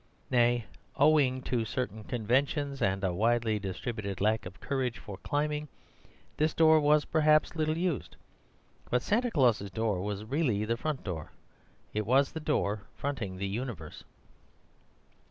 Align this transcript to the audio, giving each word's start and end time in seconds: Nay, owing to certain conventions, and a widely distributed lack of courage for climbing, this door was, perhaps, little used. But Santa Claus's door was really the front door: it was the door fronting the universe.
Nay, 0.31 0.65
owing 0.95 1.43
to 1.43 1.63
certain 1.63 2.03
conventions, 2.03 2.81
and 2.81 3.03
a 3.03 3.13
widely 3.13 3.59
distributed 3.59 4.19
lack 4.19 4.47
of 4.47 4.59
courage 4.59 4.97
for 4.97 5.17
climbing, 5.17 5.67
this 6.37 6.55
door 6.55 6.79
was, 6.79 7.05
perhaps, 7.05 7.55
little 7.55 7.77
used. 7.77 8.15
But 8.89 9.03
Santa 9.03 9.29
Claus's 9.29 9.69
door 9.69 10.01
was 10.01 10.25
really 10.25 10.65
the 10.65 10.75
front 10.75 11.03
door: 11.03 11.29
it 11.93 12.07
was 12.07 12.31
the 12.31 12.39
door 12.39 12.81
fronting 12.95 13.37
the 13.37 13.47
universe. 13.47 14.03